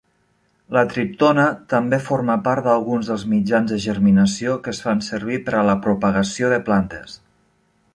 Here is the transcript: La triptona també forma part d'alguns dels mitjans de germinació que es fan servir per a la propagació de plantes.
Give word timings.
La 0.75 0.81
triptona 0.93 1.43
també 1.73 1.99
forma 2.07 2.39
part 2.49 2.69
d'alguns 2.69 3.11
dels 3.13 3.27
mitjans 3.35 3.75
de 3.75 3.79
germinació 3.87 4.59
que 4.65 4.75
es 4.77 4.83
fan 4.89 5.07
servir 5.13 5.41
per 5.51 5.57
a 5.63 5.67
la 5.73 5.81
propagació 5.89 6.55
de 6.57 6.63
plantes. 6.71 7.21